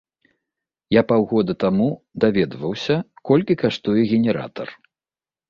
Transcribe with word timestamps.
Я 0.95 1.01
паўгода 1.11 1.55
таму 1.63 1.89
даведваўся, 2.25 2.95
колькі 3.33 3.59
каштуе 3.67 4.01
генератар. 4.15 4.67